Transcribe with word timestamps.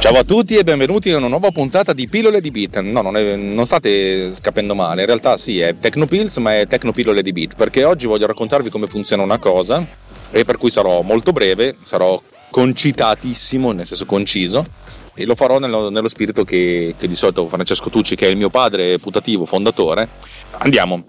Ciao 0.00 0.18
a 0.18 0.24
tutti 0.24 0.56
e 0.56 0.64
benvenuti 0.64 1.10
in 1.10 1.14
una 1.14 1.28
nuova 1.28 1.52
puntata 1.52 1.92
di 1.92 2.08
Pillole 2.08 2.40
di 2.40 2.50
Beat. 2.50 2.80
No, 2.80 3.00
non, 3.02 3.16
è, 3.16 3.36
non 3.36 3.64
state 3.64 4.34
scapendo 4.34 4.74
male, 4.74 5.02
in 5.02 5.06
realtà 5.06 5.36
sì, 5.36 5.60
è 5.60 5.78
Tecnopills, 5.78 6.38
ma 6.38 6.58
è 6.58 6.66
Tecnopillole 6.66 7.22
di 7.22 7.32
Beat, 7.32 7.54
perché 7.54 7.84
oggi 7.84 8.08
voglio 8.08 8.26
raccontarvi 8.26 8.70
come 8.70 8.88
funziona 8.88 9.22
una 9.22 9.38
cosa 9.38 9.86
e 10.32 10.44
per 10.44 10.56
cui 10.56 10.70
sarò 10.70 11.02
molto 11.02 11.30
breve, 11.30 11.76
sarò 11.82 12.20
concitatissimo, 12.50 13.70
nel 13.70 13.86
senso 13.86 14.04
conciso, 14.04 14.66
e 15.14 15.24
lo 15.24 15.36
farò 15.36 15.60
nello, 15.60 15.90
nello 15.90 16.08
spirito 16.08 16.42
che, 16.42 16.96
che, 16.98 17.06
di 17.06 17.14
solito 17.14 17.46
Francesco 17.46 17.88
Tucci, 17.88 18.16
che 18.16 18.26
è 18.26 18.30
il 18.30 18.36
mio 18.36 18.50
padre 18.50 18.98
putativo, 18.98 19.44
fondatore. 19.44 20.08
Andiamo. 20.58 21.04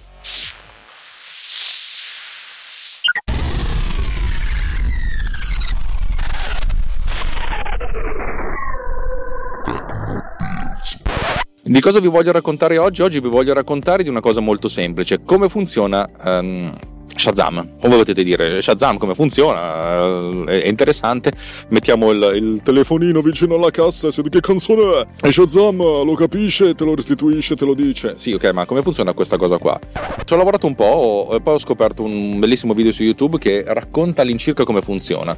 Di 11.74 11.82
cosa 11.82 12.00
vi 12.00 12.08
voglio 12.08 12.32
raccontare 12.32 12.78
oggi? 12.78 13.02
Oggi 13.02 13.20
vi 13.20 13.30
voglio 13.30 13.52
raccontare 13.52 14.04
di 14.04 14.10
una 14.10 14.20
cosa 14.20 14.42
molto 14.42 14.68
semplice, 14.68 15.24
come 15.24 15.50
funziona 15.50 16.08
um, 16.24 16.72
Shazam. 17.16 17.80
Come 17.82 17.96
potete 17.96 18.24
dire, 18.24 18.62
Shazam 18.62 19.00
come 19.00 19.16
funziona? 19.16 20.46
È 20.46 20.68
interessante. 20.68 21.34
Mettiamo 21.70 22.12
il, 22.12 22.32
il 22.36 22.62
telefonino 22.64 23.22
vicino 23.22 23.56
alla 23.56 23.72
cassa 23.72 24.10
e 24.10 24.30
che 24.30 24.40
canzone 24.40 25.08
è? 25.20 25.28
E 25.28 25.32
Shazam 25.32 25.78
lo 25.78 26.14
capisce, 26.14 26.76
te 26.76 26.84
lo 26.84 26.94
restituisce, 26.94 27.56
te 27.56 27.66
lo 27.66 27.74
dice. 27.74 28.14
Sì, 28.18 28.34
ok, 28.34 28.52
ma 28.52 28.66
come 28.66 28.84
funziona 28.84 29.14
questa 29.14 29.38
cosa 29.38 29.58
qua? 29.58 29.80
Ci 30.24 30.32
ho 30.32 30.38
lavorato 30.38 30.68
un 30.68 30.76
po' 30.76 31.30
e 31.34 31.42
poi 31.42 31.56
ho 31.56 31.58
scoperto 31.58 32.04
un 32.04 32.38
bellissimo 32.38 32.76
video 32.76 32.92
su 32.92 33.02
YouTube 33.02 33.40
che 33.40 33.64
racconta 33.66 34.22
all'incirca 34.22 34.64
come 34.64 34.84
funziona. 34.84 35.36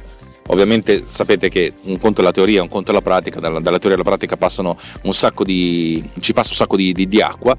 Ovviamente 0.48 1.02
sapete 1.06 1.48
che 1.48 1.72
un 1.82 1.98
conto 1.98 2.20
è 2.20 2.24
la 2.24 2.30
teoria, 2.30 2.62
un 2.62 2.68
conto 2.68 2.90
è 2.90 2.94
la 2.94 3.02
pratica, 3.02 3.40
dalla, 3.40 3.60
dalla 3.60 3.78
teoria 3.78 3.94
alla 3.98 4.08
pratica 4.08 4.36
passano 4.36 4.78
un 5.02 5.12
sacco 5.12 5.44
di, 5.44 6.02
ci 6.20 6.32
passa 6.32 6.50
un 6.50 6.56
sacco 6.56 6.76
di, 6.76 6.92
di, 6.92 7.08
di 7.08 7.20
acqua, 7.20 7.56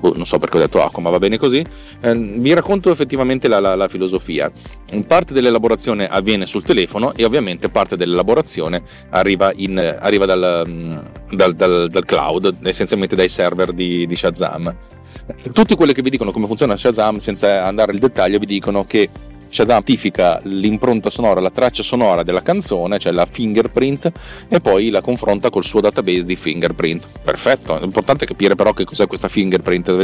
Oh, 0.00 0.12
non 0.14 0.26
so 0.26 0.38
perché 0.38 0.58
ho 0.58 0.60
detto 0.60 0.82
acqua, 0.82 1.02
ma 1.02 1.10
va 1.10 1.18
bene 1.18 1.38
così. 1.38 1.64
Eh, 2.00 2.14
vi 2.14 2.52
racconto 2.52 2.90
effettivamente 2.90 3.48
la, 3.48 3.60
la, 3.60 3.74
la, 3.74 3.88
filosofia. 3.88 4.50
Parte 5.06 5.32
dell'elaborazione 5.32 6.06
avviene 6.06 6.44
sul 6.44 6.64
telefono 6.64 7.14
e 7.14 7.24
ovviamente 7.24 7.68
parte 7.70 7.96
dell'elaborazione 7.96 8.82
arriva, 9.10 9.52
in, 9.56 9.78
arriva 9.78 10.26
dal, 10.26 10.64
mm, 10.66 10.96
dal, 11.30 11.54
dal, 11.54 11.88
dal, 11.88 12.04
cloud, 12.04 12.56
essenzialmente 12.64 13.16
dai 13.16 13.28
server 13.28 13.72
di, 13.72 14.06
di 14.06 14.14
Shazam. 14.14 14.74
Tutti 15.52 15.74
quelli 15.74 15.92
che 15.92 16.02
vi 16.02 16.10
dicono 16.10 16.30
come 16.30 16.46
funziona 16.46 16.76
Shazam, 16.76 17.16
senza 17.16 17.64
andare 17.64 17.92
nel 17.92 18.00
dettaglio, 18.00 18.38
vi 18.38 18.46
dicono 18.46 18.84
che 18.84 19.08
Shazam 19.56 19.84
identifica 19.86 20.40
l'impronta 20.42 21.10
sonora, 21.10 21.40
la 21.40 21.50
traccia 21.50 21.82
sonora 21.82 22.22
della 22.22 22.42
canzone, 22.42 22.98
cioè 22.98 23.12
la 23.12 23.24
fingerprint, 23.24 24.12
e 24.48 24.60
poi 24.60 24.90
la 24.90 25.00
confronta 25.00 25.48
col 25.48 25.64
suo 25.64 25.80
database 25.80 26.24
di 26.24 26.36
fingerprint. 26.36 27.06
Perfetto, 27.22 27.78
è 27.80 27.84
importante 27.84 28.26
capire 28.26 28.54
però 28.54 28.72
che 28.72 28.84
cos'è 28.84 29.06
questa 29.06 29.28
fingerprint. 29.28 29.94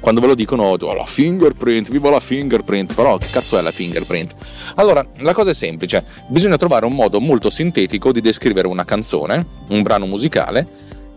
Quando 0.00 0.20
ve 0.20 0.26
lo 0.26 0.34
dicono, 0.34 0.64
oh, 0.64 0.94
la 0.94 1.04
fingerprint, 1.04 1.90
viva 1.90 2.10
la 2.10 2.20
fingerprint, 2.20 2.94
però 2.94 3.18
che 3.18 3.26
cazzo 3.30 3.58
è 3.58 3.62
la 3.62 3.70
fingerprint? 3.70 4.34
Allora, 4.76 5.06
la 5.18 5.34
cosa 5.34 5.50
è 5.50 5.54
semplice, 5.54 6.04
bisogna 6.28 6.56
trovare 6.56 6.86
un 6.86 6.94
modo 6.94 7.20
molto 7.20 7.50
sintetico 7.50 8.10
di 8.12 8.20
descrivere 8.20 8.66
una 8.66 8.84
canzone, 8.84 9.46
un 9.68 9.82
brano 9.82 10.06
musicale, 10.06 10.66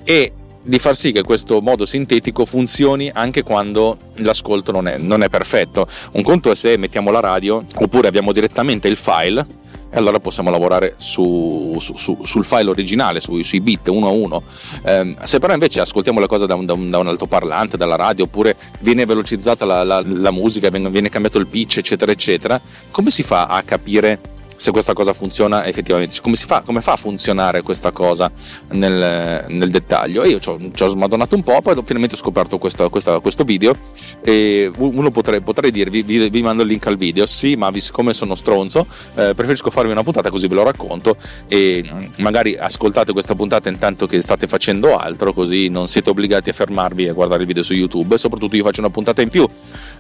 e 0.04 0.32
di 0.66 0.80
far 0.80 0.96
sì 0.96 1.12
che 1.12 1.22
questo 1.22 1.62
modo 1.62 1.86
sintetico 1.86 2.44
funzioni 2.44 3.10
anche 3.14 3.44
quando 3.44 3.98
l'ascolto 4.16 4.72
non 4.72 4.88
è, 4.88 4.98
non 4.98 5.22
è 5.22 5.30
perfetto. 5.30 5.88
Un 6.14 6.24
conto 6.24 6.50
è 6.50 6.56
se 6.56 6.76
mettiamo 6.78 7.12
la 7.12 7.20
radio 7.20 7.64
oppure 7.78 8.08
abbiamo 8.08 8.32
direttamente 8.32 8.88
il 8.88 8.98
file 8.98 9.46
e 9.92 9.98
allora 9.98 10.20
possiamo 10.20 10.50
lavorare 10.50 10.96
su, 10.98 11.78
su, 11.80 11.96
su, 11.96 12.18
sul 12.24 12.44
file 12.44 12.70
originale, 12.70 13.22
sui 13.22 13.62
bit 13.62 13.88
uno 13.88 14.08
a 14.08 14.10
uno. 14.10 14.44
Eh, 14.84 15.16
se 15.24 15.40
però 15.40 15.54
invece 15.54 15.82
ascoltiamo 15.82 16.20
le 16.20 16.28
cose 16.28 16.48
da 16.48 16.56
un, 16.56 16.66
da 16.66 16.74
un, 16.74 16.90
da 16.90 16.98
un 16.98 17.08
altoparlante, 17.08 17.78
dalla 17.78 17.96
radio, 17.96 18.26
oppure 18.26 18.58
viene 18.80 19.06
velocizzata 19.06 19.64
la, 19.66 19.84
la, 19.84 20.04
la 20.06 20.32
musica, 20.32 20.70
viene 20.70 21.10
cambiato 21.10 21.38
il 21.38 21.48
pitch, 21.48 21.78
eccetera, 21.78 22.12
eccetera, 22.12 22.60
come 22.92 23.12
si 23.12 23.24
fa 23.24 23.46
a 23.46 23.62
capire 23.62 24.34
se 24.56 24.72
questa 24.72 24.94
cosa 24.94 25.14
funziona 25.14 25.66
effettivamente, 25.66 26.20
come, 26.22 26.36
fa, 26.36 26.62
come 26.62 26.82
fa 26.82 26.94
a 26.94 26.98
funzionare 26.98 27.62
questa 27.62 27.92
cosa 27.92 28.32
nel, 28.70 29.46
nel 29.48 29.70
dettaglio. 29.70 30.24
E 30.24 30.30
io 30.30 30.40
ci 30.40 30.50
ho, 30.50 30.60
ci 30.74 30.84
ho, 30.84 30.88
smadonato 30.88 31.36
un 31.36 31.44
po', 31.44 31.62
poi 31.62 31.76
finalmente 31.84 32.16
ho 32.16 32.18
scoperto 32.18 32.58
questo, 32.58 32.90
questa, 32.90 33.20
questo 33.20 33.44
video 33.44 33.76
e 34.22 34.72
uno 34.78 35.12
potrei, 35.12 35.42
potrei 35.42 35.72
dirvi, 35.72 36.04
vi, 36.04 36.30
vi, 36.30 36.42
mando 36.42 36.64
il 36.64 36.70
link 36.70 36.86
al 36.88 36.98
video, 36.98 37.26
sì, 37.26 37.56
ma 37.56 37.72
siccome 37.76 38.14
sono 38.14 38.36
stronzo, 38.36 38.86
eh, 39.16 39.34
preferisco 39.36 39.70
farvi 39.70 39.92
una 39.92 40.04
puntata 40.04 40.30
così 40.30 40.48
ve 40.48 40.56
lo 40.56 40.64
racconto 40.64 41.18
e 41.48 42.10
magari 42.18 42.56
ascoltate 42.56 43.12
questa 43.12 43.36
puntata 43.36 43.70
intanto 43.70 44.08
che 44.08 44.22
state 44.22 44.48
facendo 44.48 44.98
altro, 44.98 45.34
così 45.34 45.70
non 45.70 45.88
siete 45.88 46.10
obbligati 46.10 46.50
a 46.50 46.54
fermarvi 46.54 47.10
a 47.10 47.14
guardare 47.14 47.42
il 47.42 47.48
video 47.48 47.64
su 47.64 47.74
YouTube 47.74 48.16
e 48.16 48.18
soprattutto 48.18 48.56
io 48.56 48.64
faccio 48.64 48.80
una 48.80 48.90
puntata 48.90 49.22
in 49.22 49.30
più. 49.30 49.48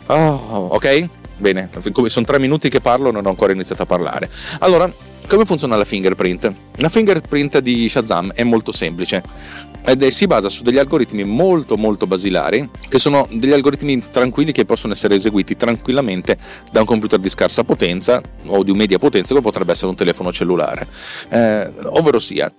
Oh, 0.07 0.67
ok? 0.71 1.09
Bene, 1.37 1.69
sono 2.07 2.25
tre 2.25 2.39
minuti 2.39 2.69
che 2.69 2.79
parlo, 2.79 3.11
non 3.11 3.25
ho 3.25 3.29
ancora 3.29 3.51
iniziato 3.51 3.83
a 3.83 3.85
parlare. 3.85 4.29
Allora, 4.59 4.91
come 5.27 5.45
funziona 5.45 5.75
la 5.75 5.85
fingerprint? 5.85 6.53
La 6.75 6.89
fingerprint 6.89 7.59
di 7.59 7.89
Shazam 7.89 8.31
è 8.33 8.43
molto 8.43 8.71
semplice 8.71 9.23
ed 9.85 10.03
si 10.07 10.27
basa 10.27 10.49
su 10.49 10.63
degli 10.63 10.77
algoritmi 10.77 11.23
molto 11.23 11.77
molto 11.77 12.07
basilari 12.07 12.67
che 12.87 12.97
sono 12.97 13.27
degli 13.31 13.51
algoritmi 13.51 14.03
tranquilli 14.09 14.51
che 14.51 14.65
possono 14.65 14.93
essere 14.93 15.15
eseguiti 15.15 15.55
tranquillamente 15.55 16.37
da 16.71 16.79
un 16.79 16.87
computer 16.87 17.19
di 17.19 17.29
scarsa 17.29 17.63
potenza 17.63 18.19
o 18.47 18.63
di 18.63 18.73
media 18.73 18.97
potenza 18.97 19.33
come 19.33 19.45
potrebbe 19.45 19.73
essere 19.73 19.89
un 19.89 19.95
telefono 19.95 20.31
cellulare 20.31 20.87
eh, 21.29 21.71
ovvero 21.83 22.17
sia 22.17 22.51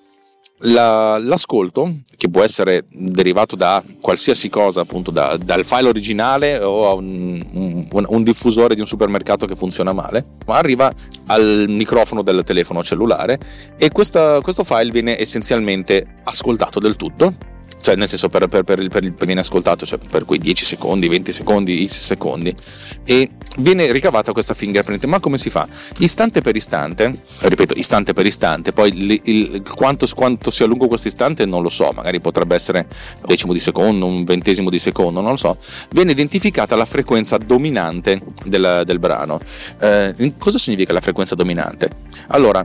la, 0.61 1.19
l'ascolto, 1.19 1.99
che 2.17 2.31
può 2.31 2.43
essere 2.43 2.85
derivato 2.89 3.57
da 3.57 3.83
qualsiasi 4.01 4.49
cosa, 4.49 4.81
appunto 4.81 5.11
da, 5.11 5.37
dal 5.37 5.65
file 5.65 5.89
originale 5.89 6.59
o 6.59 6.89
a 6.89 6.95
un, 6.95 7.45
un, 7.91 8.05
un, 8.09 8.23
diffusore 8.23 8.75
di 8.75 8.81
un 8.81 8.87
supermercato 8.87 9.47
che 9.47 9.55
funziona 9.55 9.93
male, 9.93 10.25
arriva 10.47 10.93
al 11.27 11.67
microfono 11.69 12.23
del 12.23 12.43
telefono 12.45 12.83
cellulare 12.83 13.39
e 13.77 13.91
questa, 13.91 14.41
questo 14.41 14.65
file 14.65 14.91
viene 14.91 15.21
essenzialmente 15.21 16.21
ascoltato 16.25 16.79
del 16.81 16.97
tutto 16.97 17.46
cioè 17.87 17.95
nel 17.95 18.09
senso 18.09 18.29
per, 18.29 18.49
per, 18.49 18.65
per, 18.65 18.89
per 18.89 19.27
viene 19.27 19.43
ascoltato 19.43 19.87
cioè 19.87 20.01
per 20.11 20.25
quei 20.25 20.41
10 20.41 20.65
secondi, 20.65 21.07
20 21.07 21.31
secondi, 21.31 21.87
X 21.87 22.01
secondi 22.01 22.53
e 23.05 23.31
viene 23.59 23.93
ricavata 23.93 24.33
questa 24.33 24.55
fingerprint. 24.55 25.05
Ma 25.05 25.21
come 25.21 25.39
si 25.39 25.51
fa? 25.51 25.69
Istante 25.99 26.41
per 26.41 26.57
istante, 26.57 27.17
ripeto, 27.43 27.75
istante 27.75 28.13
per 28.13 28.27
istante, 28.27 28.73
poi 28.73 28.89
il, 28.93 29.21
il, 29.23 29.63
quanto, 29.77 30.05
quanto, 30.17 30.51
sia 30.51 30.67
lungo 30.67 30.89
questo 30.89 31.07
istante 31.07 31.47
non 31.47 31.63
lo 31.63 31.69
so, 31.69 31.93
magari 31.93 32.19
potrebbe 32.19 32.57
essere 32.57 32.89
un 33.21 33.27
decimo 33.29 33.53
di 33.53 33.61
secondo, 33.61 34.05
un 34.05 34.25
ventesimo 34.25 34.69
di 34.69 34.81
secondo, 34.81 35.21
non 35.21 35.31
lo 35.31 35.37
so, 35.37 35.57
viene 35.91 36.11
identificata 36.11 36.75
la 36.75 36.87
frequenza 36.87 37.39
dominante 37.39 38.21
del, 38.45 38.83
del 38.85 38.99
brano. 38.99 39.39
Eh, 39.79 40.35
cosa 40.39 40.59
significa 40.59 40.93
la 40.93 41.01
frequenza 41.01 41.37
dominante? 41.37 41.89
Allora, 42.29 42.65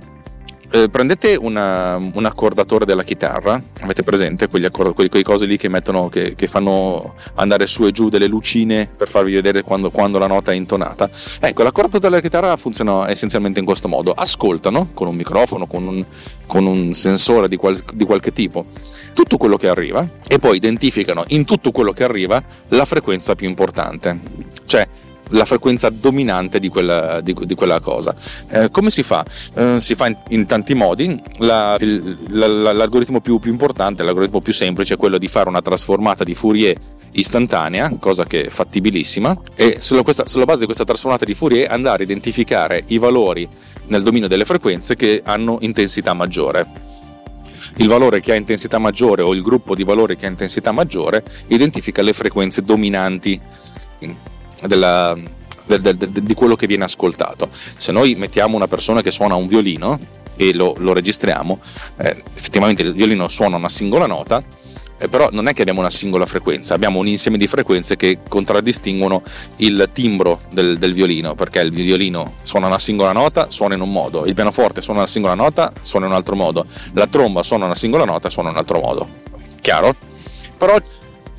eh, 0.71 0.89
prendete 0.89 1.35
una, 1.35 1.97
un 1.97 2.25
accordatore 2.25 2.85
della 2.85 3.03
chitarra, 3.03 3.61
avete 3.81 4.03
presente 4.03 4.47
quegli 4.47 4.65
accord- 4.65 4.93
quei, 4.93 5.09
quei 5.09 5.23
cose 5.23 5.45
lì 5.45 5.57
che, 5.57 5.69
mettono, 5.69 6.07
che, 6.09 6.33
che, 6.35 6.47
fanno 6.47 7.15
andare 7.35 7.67
su 7.67 7.85
e 7.85 7.91
giù 7.91 8.09
delle 8.09 8.27
lucine 8.27 8.89
per 8.95 9.09
farvi 9.09 9.33
vedere 9.33 9.63
quando, 9.63 9.91
quando 9.91 10.17
la 10.17 10.27
nota 10.27 10.51
è 10.51 10.55
intonata? 10.55 11.09
Ecco, 11.39 11.63
l'accordatore 11.63 11.99
della 11.99 12.21
chitarra 12.21 12.55
funziona 12.55 13.09
essenzialmente 13.09 13.59
in 13.59 13.65
questo 13.65 13.87
modo: 13.87 14.13
ascoltano 14.13 14.89
con 14.93 15.07
un 15.07 15.15
microfono, 15.15 15.67
con 15.67 15.85
un, 15.85 16.05
con 16.47 16.65
un 16.65 16.93
sensore 16.93 17.47
di, 17.47 17.57
qual- 17.57 17.83
di 17.93 18.05
qualche 18.05 18.31
tipo 18.31 18.65
tutto 19.13 19.35
quello 19.35 19.57
che 19.57 19.67
arriva 19.67 20.07
e 20.25 20.39
poi 20.39 20.55
identificano 20.55 21.25
in 21.29 21.43
tutto 21.43 21.71
quello 21.71 21.91
che 21.91 22.05
arriva 22.05 22.41
la 22.69 22.85
frequenza 22.85 23.35
più 23.35 23.47
importante. 23.47 24.19
Cioè, 24.65 24.87
la 25.31 25.45
frequenza 25.45 25.89
dominante 25.89 26.59
di 26.59 26.69
quella, 26.69 27.21
di, 27.21 27.35
di 27.43 27.55
quella 27.55 27.79
cosa. 27.79 28.15
Eh, 28.49 28.69
come 28.69 28.89
si 28.89 29.03
fa? 29.03 29.25
Eh, 29.53 29.79
si 29.79 29.95
fa 29.95 30.07
in, 30.07 30.17
in 30.29 30.45
tanti 30.45 30.73
modi. 30.73 31.19
La, 31.39 31.75
il, 31.79 32.17
la, 32.29 32.73
l'algoritmo 32.73 33.21
più, 33.21 33.39
più 33.39 33.51
importante, 33.51 34.03
l'algoritmo 34.03 34.41
più 34.41 34.53
semplice 34.53 34.95
è 34.95 34.97
quello 34.97 35.17
di 35.17 35.27
fare 35.27 35.49
una 35.49 35.61
trasformata 35.61 36.23
di 36.23 36.35
Fourier 36.35 36.77
istantanea, 37.13 37.97
cosa 37.99 38.25
che 38.25 38.45
è 38.45 38.49
fattibilissima, 38.49 39.37
e 39.55 39.77
sulla, 39.79 40.01
questa, 40.01 40.25
sulla, 40.27 40.45
base 40.45 40.61
di 40.61 40.65
questa 40.65 40.85
trasformata 40.85 41.25
di 41.25 41.33
Fourier 41.33 41.69
andare 41.69 42.03
a 42.03 42.05
identificare 42.05 42.83
i 42.87 42.97
valori 42.97 43.47
nel 43.87 44.03
dominio 44.03 44.27
delle 44.27 44.45
frequenze 44.45 44.95
che 44.95 45.21
hanno 45.23 45.57
intensità 45.61 46.13
maggiore. 46.13 46.89
Il 47.77 47.87
valore 47.87 48.19
che 48.19 48.33
ha 48.33 48.35
intensità 48.35 48.79
maggiore 48.79 49.21
o 49.21 49.33
il 49.33 49.41
gruppo 49.41 49.75
di 49.75 49.83
valori 49.83 50.17
che 50.17 50.25
ha 50.25 50.29
intensità 50.29 50.71
maggiore 50.71 51.23
identifica 51.47 52.01
le 52.01 52.11
frequenze 52.13 52.63
dominanti 52.63 53.39
della, 54.67 55.17
del, 55.65 55.81
del, 55.81 55.97
del, 55.97 56.09
di 56.09 56.33
quello 56.33 56.55
che 56.55 56.67
viene 56.67 56.83
ascoltato. 56.83 57.49
Se 57.51 57.91
noi 57.91 58.15
mettiamo 58.15 58.55
una 58.55 58.67
persona 58.67 59.01
che 59.01 59.11
suona 59.11 59.35
un 59.35 59.47
violino 59.47 59.99
e 60.35 60.53
lo, 60.53 60.75
lo 60.77 60.93
registriamo, 60.93 61.59
eh, 61.97 62.23
effettivamente 62.33 62.81
il 62.81 62.93
violino 62.93 63.27
suona 63.27 63.57
una 63.57 63.69
singola 63.69 64.05
nota, 64.07 64.43
eh, 65.01 65.09
però 65.09 65.29
non 65.31 65.47
è 65.47 65.53
che 65.53 65.61
abbiamo 65.61 65.79
una 65.79 65.89
singola 65.89 66.25
frequenza, 66.25 66.75
abbiamo 66.75 66.99
un 66.99 67.07
insieme 67.07 67.37
di 67.37 67.47
frequenze 67.47 67.95
che 67.95 68.19
contraddistinguono 68.27 69.23
il 69.57 69.89
timbro 69.91 70.41
del, 70.51 70.77
del, 70.77 70.93
violino, 70.93 71.33
perché 71.33 71.59
il 71.59 71.71
violino 71.71 72.35
suona 72.43 72.67
una 72.67 72.77
singola 72.77 73.11
nota, 73.11 73.49
suona 73.49 73.73
in 73.73 73.81
un 73.81 73.91
modo, 73.91 74.25
il 74.25 74.35
pianoforte 74.35 74.81
suona 74.81 74.99
una 74.99 75.07
singola 75.07 75.33
nota, 75.33 75.73
suona 75.81 76.05
in 76.05 76.11
un 76.11 76.17
altro 76.17 76.35
modo, 76.35 76.65
la 76.93 77.07
tromba 77.07 77.41
suona 77.41 77.65
una 77.65 77.75
singola 77.75 78.05
nota, 78.05 78.29
suona 78.29 78.49
in 78.49 78.55
un 78.55 78.61
altro 78.61 78.79
modo. 78.79 79.09
Chiaro? 79.59 79.95
Però 80.57 80.77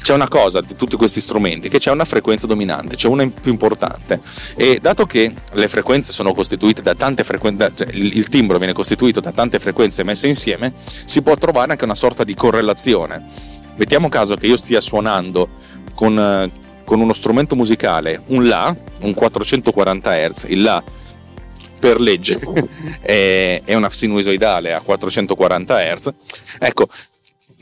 c'è 0.03 0.15
una 0.15 0.29
cosa 0.29 0.61
di 0.61 0.75
tutti 0.75 0.97
questi 0.97 1.21
strumenti, 1.21 1.69
che 1.69 1.79
c'è 1.79 1.91
una 1.91 2.05
frequenza 2.05 2.47
dominante, 2.47 2.97
c'è 2.97 3.09
una 3.09 3.27
più 3.29 3.53
importante. 3.53 4.21
E 4.57 4.79
dato 4.81 5.07
che 5.07 5.33
le 5.53 5.69
frequenze 5.69 6.13
sono 6.13 6.35
costituite 6.35 6.83
da 6.83 6.95
tante 6.95 7.25
frequenze, 7.25 7.71
cioè 7.75 7.89
il, 7.93 8.29
timbro 8.29 8.59
viene 8.59 8.73
costituito 8.73 9.21
da 9.21 9.31
tante 9.31 9.59
frequenze 9.59 10.03
messe 10.03 10.27
insieme, 10.27 10.73
si 11.05 11.23
può 11.23 11.37
trovare 11.37 11.73
anche 11.73 11.85
una 11.85 11.95
sorta 11.95 12.25
di 12.25 12.35
correlazione. 12.35 13.25
Mettiamo 13.77 14.09
caso 14.09 14.37
che 14.37 14.47
io 14.47 14.57
stia 14.57 14.81
suonando 14.81 15.49
con, 15.95 16.51
con 16.85 17.01
uno 17.01 17.13
strumento 17.13 17.55
musicale 17.55 18.23
un 18.27 18.49
La, 18.49 18.77
un 19.03 19.15
440 19.15 20.29
Hz, 20.29 20.47
il 20.49 20.63
La 20.63 20.83
per 21.79 22.01
legge 22.01 22.39
è, 23.03 23.63
è 23.65 23.75
una 23.75 23.89
sinusoidale 23.89 24.73
a 24.73 24.81
440 24.81 25.95
Hz, 25.95 26.13
ecco, 26.59 26.89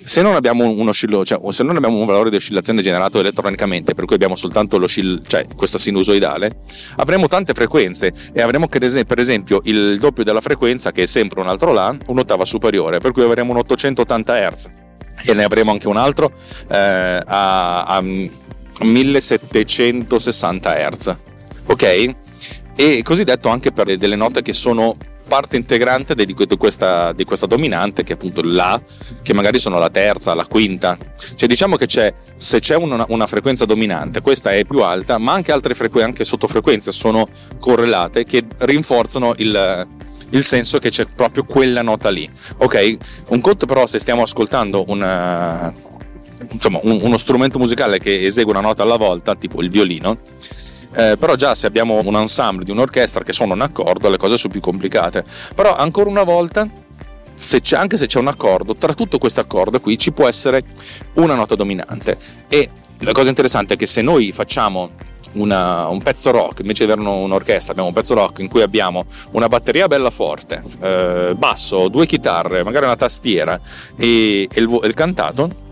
se 0.03 0.23
non 0.23 0.35
abbiamo 0.35 0.67
un, 0.69 0.89
oscillo, 0.89 1.25
cioè, 1.25 1.39
se 1.53 1.63
non 1.63 1.77
abbiamo 1.77 1.99
un 1.99 2.07
valore 2.07 2.31
di 2.31 2.37
oscillazione 2.37 2.81
generato 2.83 3.21
elettronicamente, 3.21 3.95
per 3.95 4.07
cui 4.07 4.15
abbiamo 4.15 4.37
soltanto 4.37 4.79
cioè, 4.87 5.45
questa 5.55 5.79
sinusoidale, 5.79 6.57
avremo 6.97 7.29
tante 7.29 7.53
frequenze 7.53 8.13
e 8.33 8.41
avremo 8.41 8.67
che, 8.67 9.05
per 9.05 9.19
esempio 9.19 9.61
il 9.65 9.99
doppio 9.99 10.25
della 10.25 10.41
frequenza, 10.41 10.93
che 10.93 11.03
è 11.05 11.07
sempre 11.07 11.41
un 11.41 11.49
altro 11.49 11.73
La, 11.73 11.97
un'ottava 12.07 12.45
superiore, 12.45 12.99
per 12.99 13.13
cui 13.13 13.23
avremo 13.23 13.53
un 13.53 13.59
880 13.59 14.51
Hz 14.51 14.71
e 15.25 15.35
ne 15.35 15.45
avremo 15.45 15.71
anche 15.71 15.87
un 15.87 15.99
altro 15.99 16.33
eh, 16.69 17.23
a, 17.27 17.85
a 17.85 18.01
1760 18.01 20.91
Hz. 20.91 21.17
Ok? 21.67 22.15
E 22.75 23.03
così 23.03 23.25
detto 23.25 23.49
anche 23.49 23.73
per 23.73 23.99
delle 23.99 24.17
note 24.17 24.41
che 24.43 24.55
sono 24.55 24.97
parte 25.31 25.57
integrante 25.57 26.17
di 26.17 26.35
questa, 26.59 27.13
di 27.13 27.23
questa, 27.23 27.47
dominante, 27.47 28.03
che 28.03 28.11
è 28.11 28.15
appunto 28.17 28.43
La, 28.43 28.83
che 29.23 29.33
magari 29.33 29.61
sono 29.61 29.79
la 29.79 29.89
terza, 29.89 30.35
la 30.35 30.45
quinta. 30.45 30.99
Cioè 31.37 31.49
diciamo 31.49 31.77
che 31.77 31.87
c'è, 31.87 32.13
se 32.35 32.59
c'è 32.59 32.75
una, 32.75 33.05
una 33.11 33.29
frequenza 33.29 33.65
dominante, 33.65 34.23
questa 34.23 34.53
è 34.53 34.65
più 34.65 34.81
alta, 34.81 35.19
ma 35.19 35.33
anche 35.33 35.53
altre 35.53 35.75
frequenze, 35.75 36.09
anche 36.09 36.25
sottofrequenze 36.25 36.91
sono 36.91 37.29
correlate 37.61 38.25
che 38.25 38.45
rinforzano 38.59 39.35
il, 39.37 39.87
il 40.31 40.43
senso 40.43 40.79
che 40.81 40.91
c'è 40.91 41.07
proprio 41.07 41.45
quella 41.45 41.83
nota 41.83 42.11
lì. 42.11 42.29
Ok, 42.57 42.97
un 43.29 43.41
conto 43.41 43.67
però 43.67 43.87
se 43.87 44.01
stiamo 44.01 44.23
ascoltando 44.23 44.85
una, 44.89 45.73
insomma, 46.51 46.81
un, 46.83 46.99
uno 47.03 47.19
strumento 47.19 47.61
musicale 47.61 48.01
che 48.01 48.27
esegue 48.27 48.51
una 48.51 48.63
nota 48.63 48.83
alla 48.83 48.97
volta, 48.97 49.37
tipo 49.37 49.63
il 49.63 49.71
violino, 49.71 50.19
eh, 50.95 51.17
però 51.19 51.35
già 51.35 51.55
se 51.55 51.67
abbiamo 51.67 52.01
un 52.05 52.17
ensemble 52.17 52.65
di 52.65 52.71
un'orchestra 52.71 53.23
che 53.23 53.33
suona 53.33 53.55
un 53.55 53.61
accordo 53.61 54.09
le 54.09 54.17
cose 54.17 54.37
sono 54.37 54.53
più 54.53 54.61
complicate. 54.61 55.25
Però 55.55 55.75
ancora 55.75 56.11
una 56.11 56.25
volta, 56.25 56.69
se 57.35 57.63
anche 57.75 57.97
se 57.97 58.07
c'è 58.07 58.19
un 58.19 58.29
accordo, 58.29 58.75
tra 58.75 58.95
tutto 58.95 59.19
questo 59.19 59.41
accordo 59.41 59.81
qui 59.81 59.99
ci 59.99 60.13
può 60.13 60.27
essere 60.27 60.63
una 61.15 61.35
nota 61.35 61.55
dominante. 61.55 62.19
E 62.49 62.71
la 62.99 63.13
cosa 63.13 63.29
interessante 63.29 63.75
è 63.75 63.77
che 63.77 63.87
se 63.87 64.03
noi 64.03 64.33
facciamo 64.33 64.91
una, 65.33 65.87
un 65.89 66.03
pezzo 66.03 66.31
rock, 66.31 66.61
invece 66.61 66.87
di 66.87 66.93
avere 66.93 67.09
un'orchestra, 67.09 67.71
abbiamo 67.71 67.89
un 67.89 67.95
pezzo 67.95 68.15
rock 68.15 68.41
in 68.41 68.49
cui 68.49 68.63
abbiamo 68.63 69.05
una 69.33 69.49
batteria 69.49 69.87
bella 69.87 70.11
forte, 70.11 70.63
eh, 70.81 71.35
basso, 71.37 71.89
due 71.89 72.07
chitarre, 72.07 72.65
magari 72.65 72.87
una 72.87 72.97
tastiera 72.97 73.59
e, 73.97 74.49
e 74.51 74.61
il, 74.61 74.81
il 74.83 74.95
cantato 74.95 75.69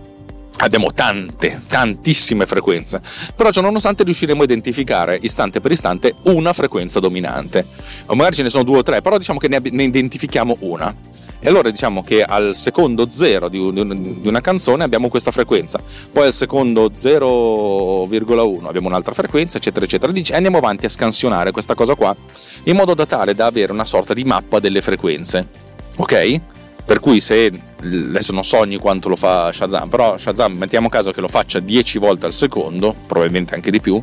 abbiamo 0.59 0.93
tante, 0.93 1.61
tantissime 1.69 2.47
frequenze, 2.47 3.01
però 3.35 3.51
ciò 3.51 3.61
nonostante 3.61 4.05
riusciremo 4.05 4.41
a 4.41 4.45
identificare 4.45 5.19
istante 5.21 5.61
per 5.61 5.73
istante 5.73 6.15
una 6.25 6.53
frequenza 6.53 7.01
dominante, 7.01 7.67
o 8.07 8.15
magari 8.15 8.37
ce 8.37 8.43
ne 8.43 8.51
sono 8.51 8.65
due 8.65 8.79
o 8.79 8.83
tre, 8.83 9.01
però 9.01 9.19
diciamo 9.19 9.39
che 9.39 9.49
ne, 9.49 9.61
ne 9.71 9.85
identifichiamo 9.85 10.57
una. 10.61 10.95
E 11.41 11.47
allora 11.47 11.71
diciamo 11.71 12.03
che 12.03 12.25
al 12.25 12.57
secondo 12.57 13.07
zero 13.11 13.49
di, 13.49 13.73
di, 13.73 14.27
una 14.27 14.41
canzone 14.41 14.83
abbiamo 14.83 15.09
questa 15.09 15.31
frequenza, 15.31 15.81
poi 16.13 16.27
al 16.27 16.33
secondo 16.33 16.91
0,1 16.91 18.67
abbiamo 18.67 18.89
un'altra 18.89 19.15
frequenza, 19.15 19.59
eccetera, 19.59 19.85
eccetera. 19.85 20.13
E 20.13 20.35
andiamo 20.35 20.59
avanti 20.59 20.87
a 20.87 20.89
scansionare 20.89 21.53
questa 21.53 21.77
cosa 21.77 21.95
qua 21.95 22.15
in 22.65 22.75
modo 22.75 22.95
da 22.95 23.07
tale 23.07 23.37
da 23.37 23.47
avere 23.47 23.71
una 23.71 23.85
sorta 23.85 24.15
di 24.15 24.25
mappa 24.25 24.59
delle 24.59 24.83
frequenze. 24.83 25.47
Ok? 25.99 26.41
Per 26.88 27.00
cui 27.00 27.20
se 27.20 27.52
adesso 27.82 28.32
non 28.32 28.43
so 28.44 28.56
ogni 28.56 28.79
quanto 28.79 29.11
lo 29.11 29.14
fa 29.14 29.52
Shazam, 29.52 29.90
però 29.90 30.17
Shazam 30.17 30.56
mettiamo 30.56 30.88
caso 30.88 31.12
che 31.12 31.20
lo 31.20 31.29
faccia 31.29 31.61
10 31.61 31.99
volte 31.99 32.25
al 32.25 32.32
secondo, 32.32 32.94
probabilmente 33.06 33.55
anche 33.55 33.70
di 33.70 33.79
più, 33.79 34.02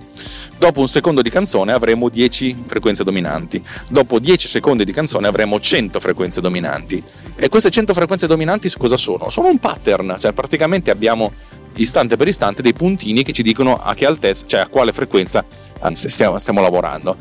dopo 0.60 0.82
un 0.82 0.88
secondo 0.88 1.24
di 1.24 1.32
canzone 1.32 1.72
avremo 1.72 2.10
10 2.10 2.66
frequenze 2.68 3.04
dominanti, 3.04 3.60
dopo 3.90 4.20
10 4.20 4.48
secondi 4.48 4.86
di 4.86 4.92
canzone 4.92 5.26
avremo 5.26 5.60
100 5.60 6.00
frequenze 6.00 6.42
dominanti. 6.42 7.02
E 7.36 7.50
queste 7.50 7.72
100 7.72 7.92
frequenze 7.96 8.28
dominanti 8.28 8.72
cosa 8.78 8.98
sono? 8.98 9.32
Sono 9.32 9.48
un 9.48 9.58
pattern, 9.58 10.18
cioè 10.20 10.34
praticamente 10.34 10.92
abbiamo 10.92 11.34
istante 11.78 12.18
per 12.18 12.28
istante 12.28 12.62
dei 12.62 12.74
puntini 12.74 13.24
che 13.24 13.32
ci 13.32 13.42
dicono 13.42 13.82
a 13.82 13.96
che 13.96 14.06
altezza, 14.06 14.46
cioè 14.46 14.60
a 14.60 14.68
quale 14.68 14.94
frequenza 14.94 15.44
stiamo, 15.94 16.38
stiamo 16.38 16.62
lavorando. 16.62 17.18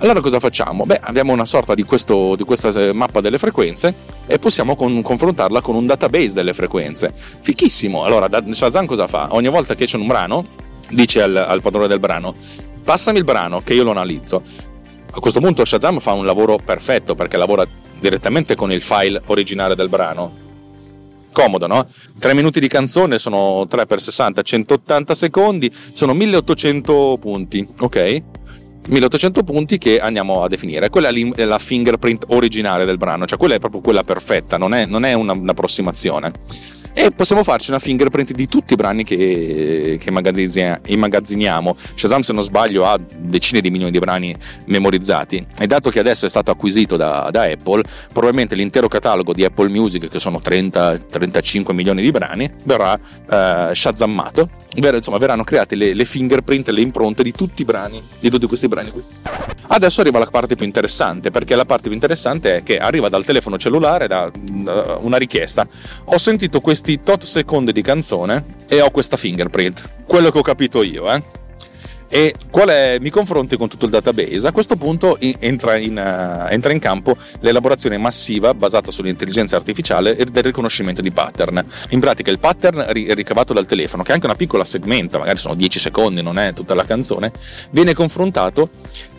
Allora 0.00 0.20
cosa 0.20 0.38
facciamo? 0.38 0.86
Beh, 0.86 1.00
abbiamo 1.02 1.32
una 1.32 1.44
sorta 1.44 1.74
di, 1.74 1.82
questo, 1.82 2.36
di 2.36 2.44
questa 2.44 2.68
eh, 2.68 2.92
mappa 2.92 3.20
delle 3.20 3.36
frequenze 3.36 3.92
e 4.28 4.38
possiamo 4.38 4.76
con, 4.76 5.02
confrontarla 5.02 5.60
con 5.60 5.74
un 5.74 5.86
database 5.86 6.34
delle 6.34 6.54
frequenze. 6.54 7.12
Fichissimo! 7.40 8.04
Allora, 8.04 8.28
Shazam 8.48 8.86
cosa 8.86 9.08
fa? 9.08 9.28
Ogni 9.32 9.48
volta 9.48 9.74
che 9.74 9.86
c'è 9.86 9.96
un 9.96 10.06
brano, 10.06 10.46
dice 10.90 11.22
al, 11.22 11.34
al 11.34 11.62
padrone 11.62 11.88
del 11.88 11.98
brano, 11.98 12.32
passami 12.84 13.18
il 13.18 13.24
brano 13.24 13.60
che 13.60 13.74
io 13.74 13.82
lo 13.82 13.90
analizzo. 13.90 14.40
A 15.10 15.18
questo 15.18 15.40
punto 15.40 15.64
Shazam 15.64 15.98
fa 15.98 16.12
un 16.12 16.24
lavoro 16.24 16.60
perfetto 16.64 17.16
perché 17.16 17.36
lavora 17.36 17.66
direttamente 17.98 18.54
con 18.54 18.70
il 18.70 18.80
file 18.80 19.20
originale 19.26 19.74
del 19.74 19.88
brano. 19.88 20.46
Comodo, 21.32 21.66
no? 21.66 21.84
3 22.20 22.34
minuti 22.34 22.60
di 22.60 22.68
canzone 22.68 23.18
sono 23.18 23.66
3 23.68 23.86
x 23.88 23.96
60, 23.96 24.42
180 24.42 25.14
secondi, 25.16 25.72
sono 25.92 26.14
1800 26.14 27.18
punti, 27.20 27.66
ok? 27.80 28.22
1800 28.88 29.42
punti 29.42 29.78
che 29.78 30.00
andiamo 30.00 30.42
a 30.42 30.48
definire. 30.48 30.88
Quella 30.88 31.10
è 31.10 31.44
la 31.44 31.58
fingerprint 31.58 32.26
originale 32.28 32.84
del 32.84 32.96
brano, 32.96 33.26
cioè 33.26 33.38
quella 33.38 33.54
è 33.54 33.58
proprio 33.58 33.80
quella 33.80 34.02
perfetta, 34.02 34.56
non 34.56 34.74
è, 34.74 34.86
non 34.86 35.04
è 35.04 35.12
una, 35.12 35.32
un'approssimazione 35.32 36.32
e 36.92 37.10
possiamo 37.12 37.42
farci 37.42 37.70
una 37.70 37.78
fingerprint 37.78 38.32
di 38.32 38.48
tutti 38.48 38.72
i 38.72 38.76
brani 38.76 39.04
che, 39.04 39.98
che 40.00 40.08
immagazziniamo. 40.08 41.76
Shazam, 41.94 42.22
se 42.22 42.32
non 42.32 42.42
sbaglio, 42.42 42.86
ha 42.86 42.98
decine 43.16 43.60
di 43.60 43.70
milioni 43.70 43.92
di 43.92 43.98
brani 43.98 44.34
memorizzati 44.66 45.46
e 45.58 45.66
dato 45.66 45.90
che 45.90 45.98
adesso 45.98 46.26
è 46.26 46.28
stato 46.28 46.50
acquisito 46.50 46.96
da, 46.96 47.28
da 47.30 47.42
Apple, 47.42 47.82
probabilmente 48.12 48.54
l'intero 48.54 48.88
catalogo 48.88 49.32
di 49.32 49.44
Apple 49.44 49.68
Music, 49.68 50.08
che 50.08 50.18
sono 50.18 50.40
30-35 50.42 51.72
milioni 51.72 52.02
di 52.02 52.10
brani, 52.10 52.50
verrà 52.64 52.98
eh, 53.30 53.74
shazammato. 53.74 54.50
Insomma, 54.74 55.18
verranno 55.18 55.44
create 55.44 55.74
le, 55.74 55.92
le 55.92 56.04
fingerprint, 56.04 56.68
le 56.68 56.80
impronte 56.80 57.22
di 57.22 57.32
tutti 57.32 57.62
i 57.62 57.64
brani, 57.64 58.00
di 58.20 58.30
tutti 58.30 58.46
questi 58.46 58.68
brani 58.68 58.90
qui. 58.90 59.02
Adesso 59.70 60.00
arriva 60.00 60.18
la 60.18 60.26
parte 60.26 60.56
più 60.56 60.64
interessante, 60.64 61.30
perché 61.30 61.54
la 61.54 61.66
parte 61.66 61.84
più 61.84 61.92
interessante 61.92 62.56
è 62.56 62.62
che 62.62 62.78
arriva 62.78 63.08
dal 63.08 63.24
telefono 63.24 63.58
cellulare 63.58 64.06
da, 64.06 64.30
da 64.32 64.98
una 65.00 65.18
richiesta. 65.18 65.66
Ho 66.06 66.18
sentito 66.18 66.60
questi 66.60 67.02
tot 67.02 67.24
secondi 67.24 67.72
di 67.72 67.82
canzone 67.82 68.56
e 68.66 68.80
ho 68.80 68.90
questa 68.90 69.18
fingerprint. 69.18 69.88
Quello 70.06 70.30
che 70.30 70.38
ho 70.38 70.42
capito 70.42 70.82
io, 70.82 71.12
eh. 71.12 71.22
E 72.10 72.34
è, 72.50 72.96
mi 73.00 73.10
confronti 73.10 73.58
con 73.58 73.68
tutto 73.68 73.84
il 73.84 73.90
database, 73.90 74.46
a 74.46 74.52
questo 74.52 74.76
punto 74.76 75.18
entra 75.18 75.76
in, 75.76 75.92
uh, 75.96 76.50
entra 76.50 76.72
in, 76.72 76.78
campo 76.78 77.14
l'elaborazione 77.40 77.98
massiva 77.98 78.54
basata 78.54 78.90
sull'intelligenza 78.90 79.56
artificiale 79.56 80.16
e 80.16 80.24
del 80.24 80.42
riconoscimento 80.42 81.02
di 81.02 81.10
pattern. 81.10 81.62
In 81.90 82.00
pratica 82.00 82.30
il 82.30 82.38
pattern 82.38 82.86
ri- 82.88 83.12
ricavato 83.12 83.52
dal 83.52 83.66
telefono, 83.66 84.02
che 84.02 84.12
è 84.12 84.14
anche 84.14 84.24
una 84.24 84.34
piccola 84.34 84.64
segmenta, 84.64 85.18
magari 85.18 85.36
sono 85.36 85.54
10 85.54 85.78
secondi, 85.78 86.22
non 86.22 86.38
è 86.38 86.54
tutta 86.54 86.74
la 86.74 86.86
canzone, 86.86 87.30
viene 87.70 87.92
confrontato 87.92 88.70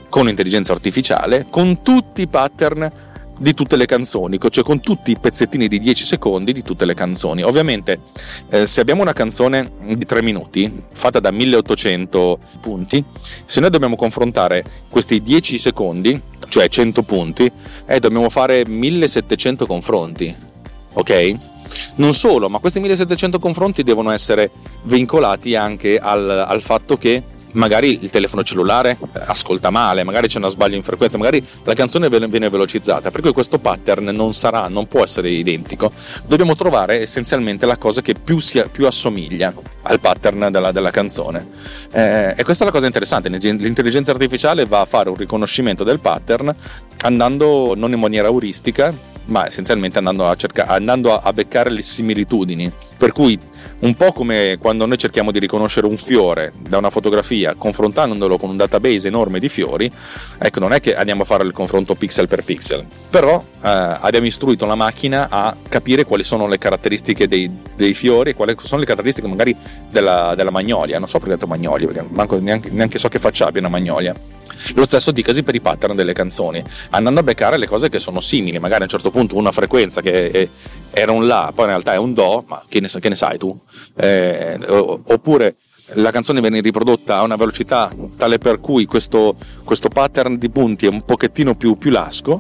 con 0.10 0.26
l'intelligenza 0.26 0.74
artificiale 0.74 1.48
con 1.50 1.82
tutti 1.82 2.22
i 2.22 2.28
pattern 2.28 2.92
di 3.40 3.54
tutte 3.54 3.78
le 3.78 3.86
canzoni, 3.86 4.38
cioè 4.50 4.64
con 4.64 4.82
tutti 4.82 5.12
i 5.12 5.18
pezzettini 5.18 5.68
di 5.68 5.80
10 5.80 6.04
secondi 6.04 6.52
di 6.52 6.62
tutte 6.62 6.86
le 6.86 6.94
canzoni. 6.94 7.42
Ovviamente, 7.42 8.02
eh, 8.50 8.66
se 8.66 8.82
abbiamo 8.82 9.02
una 9.02 9.14
canzone 9.14 9.72
di 9.96 10.06
3 10.06 10.22
minuti, 10.22 10.84
fatta 10.92 11.20
da 11.20 11.32
1800 11.32 12.40
punti, 12.60 13.04
se 13.46 13.62
noi 13.62 13.70
dobbiamo 13.70 13.96
confrontare 13.96 14.64
questi 14.90 15.22
10 15.22 15.58
secondi, 15.58 16.22
cioè 16.50 16.68
100 16.68 17.02
punti, 17.04 17.50
eh, 17.86 18.00
dobbiamo 18.00 18.30
fare 18.30 18.66
1700 18.68 19.66
confronti. 19.66 20.36
Ok? 20.94 21.36
Non 21.96 22.14
solo, 22.14 22.50
ma 22.50 22.60
questi 22.60 22.80
1700 22.80 23.40
confronti 23.40 23.84
devono 23.84 24.10
essere 24.12 24.52
vincolati 24.84 25.56
anche 25.56 25.98
al, 25.98 26.30
al 26.30 26.62
fatto 26.62 26.98
che 26.98 27.24
magari 27.54 28.04
il 28.04 28.10
telefono 28.10 28.44
cellulare 28.44 28.98
eh, 29.02 29.22
ascolta 29.26 29.70
male, 29.70 30.04
magari 30.04 30.28
c'è 30.28 30.38
uno 30.38 30.50
sbaglio 30.50 30.76
in 30.76 30.84
frequenza, 30.84 31.18
magari 31.18 31.46
la 31.64 31.74
canzone 31.74 32.10
viene 32.10 32.50
velocizzata, 32.50 33.12
per 33.12 33.22
cui 33.22 33.32
questo 33.32 33.60
pattern 33.60 34.06
non 34.06 34.34
sarà, 34.34 34.68
non 34.68 34.88
può 34.88 35.04
essere 35.04 35.30
identico. 35.30 35.92
Dobbiamo 36.28 36.56
trovare 36.56 37.02
essenzialmente 37.02 37.66
la 37.66 37.78
cosa 37.78 38.02
che 38.02 38.14
più, 38.14 38.40
sia, 38.40 38.68
più 38.68 38.86
assomiglia 38.86 39.54
al 39.84 40.00
pattern 40.00 40.50
della, 40.52 40.72
della 40.72 40.92
canzone. 40.92 41.48
Eh, 41.92 42.34
e 42.38 42.44
questa 42.44 42.64
è 42.64 42.68
la 42.68 42.74
cosa 42.74 42.86
interessante, 42.86 43.30
l'intelligenza 43.30 44.12
artificiale 44.12 44.66
va 44.66 44.82
a 44.82 44.86
fare 44.86 45.10
un 45.10 45.16
riconoscimento 45.16 45.84
del 45.84 46.00
pattern 46.00 46.54
andando 47.02 47.74
non 47.76 47.92
in 47.92 48.00
maniera 48.00 48.28
euristica, 48.28 48.94
ma 49.26 49.46
essenzialmente 49.46 49.98
andando 49.98 50.28
a, 50.28 50.36
cerca- 50.36 50.66
andando 50.66 51.18
a 51.18 51.34
beccare 51.34 51.70
le 51.70 51.82
similitudini. 51.82 52.72
Per 52.98 53.12
cui 53.12 53.40
un 53.80 53.96
po' 53.96 54.12
come 54.12 54.58
quando 54.60 54.86
noi 54.86 54.98
cerchiamo 54.98 55.32
di 55.32 55.40
riconoscere 55.40 55.88
un 55.88 55.98
fiore 55.98 56.54
da 56.58 56.78
una 56.78 56.90
fotografia 56.90 57.56
confrontandolo 57.56 58.38
con 58.38 58.50
un 58.50 58.58
database 58.58 59.08
enorme 59.08 59.40
di 59.40 59.50
fiori, 59.50 59.92
ecco 60.38 60.60
non 60.60 60.74
è 60.74 60.80
che 60.80 60.96
andiamo 60.96 61.22
a 61.22 61.26
fare 61.26 61.44
il 61.44 61.52
confronto 61.52 61.96
pixel 61.96 62.28
per 62.28 62.44
pixel, 62.44 62.86
però 63.10 63.42
eh, 63.42 63.68
abbiamo 64.02 64.26
istruito 64.26 64.66
la 64.66 64.76
macchina 64.76 65.28
a 65.30 65.56
capire 65.68 66.06
quali 66.06 66.24
sono 66.24 66.48
le 66.48 66.58
caratteristiche 66.58 67.28
dei, 67.28 67.50
dei 67.76 67.94
fiori 67.94 68.32
e 68.32 68.34
quali 68.36 68.56
sono 68.62 68.82
le 68.82 68.86
caratteristiche 68.86 69.28
magari 69.28 69.56
della, 69.90 70.34
della 70.36 70.52
magnolia, 70.52 71.00
non 71.00 71.08
so 71.08 71.18
perché 71.20 71.34
ho 71.34 71.38
detto 71.38 71.48
magnolia, 71.48 71.88
perché 71.88 72.40
neanche, 72.40 72.70
neanche 72.72 73.00
so 73.00 73.08
che 73.08 73.20
faccia 73.20 73.48
abbia 73.48 73.62
una 73.62 73.70
magnolia 73.70 74.16
lo 74.76 74.84
stesso 74.84 75.12
dicasi 75.12 75.44
per 75.44 75.56
i 75.56 75.62
pattern 75.62 75.96
delle 75.96 76.14
canzoni, 76.14 76.62
andando 76.92 77.20
a 77.22 77.24
beccare 77.24 77.58
le 77.58 77.68
cose 77.68 77.90
che 77.90 78.00
sono 78.00 78.20
simili, 78.20 78.60
magari 78.60 78.82
a 78.82 78.84
un 78.84 78.90
certo 78.90 79.12
punto 79.12 79.36
una 79.38 79.52
frequenza 79.52 80.02
che 80.02 80.50
era 80.92 81.12
un 81.12 81.28
La, 81.28 81.52
poi 81.54 81.66
in 81.66 81.72
realtà 81.72 81.94
è 81.94 81.98
un 81.98 82.14
Do, 82.14 82.44
ma 82.48 82.62
che 82.68 82.80
ne, 82.80 82.88
che 82.88 83.10
ne 83.10 83.16
sai 83.16 83.38
tu? 83.38 83.49
Eh, 83.96 84.58
oppure 84.68 85.56
la 85.94 86.12
canzone 86.12 86.42
viene 86.42 86.62
riprodotta 86.62 87.18
a 87.18 87.24
una 87.24 87.36
velocità 87.36 87.92
tale 88.16 88.38
per 88.38 88.60
cui 88.60 88.86
questo, 88.86 89.36
questo 89.64 89.90
pattern 89.90 90.38
di 90.38 90.50
punti 90.50 90.86
è 90.86 90.90
un 90.90 91.02
pochettino 91.04 91.56
più, 91.56 91.78
più 91.78 91.90
lasco, 91.90 92.40